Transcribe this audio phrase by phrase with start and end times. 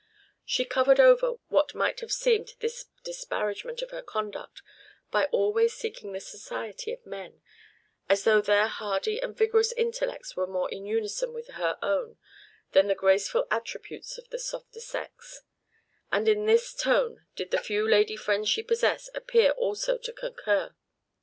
[0.43, 4.63] She covered over what might have seemed this disparagement of her conduct,
[5.11, 7.43] by always seeking the society of men,
[8.09, 12.17] as though their hardy and vigorous intellects were more in unison with her own
[12.71, 15.43] than the graceful attributes of the softer sex;
[16.11, 20.73] and in this tone did the few lady friends she possessed appear also to concur.